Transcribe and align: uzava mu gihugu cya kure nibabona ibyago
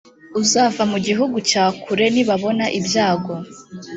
uzava 0.41 0.81
mu 0.91 0.97
gihugu 1.07 1.37
cya 1.49 1.63
kure 1.81 2.05
nibabona 2.13 2.65
ibyago 2.79 3.35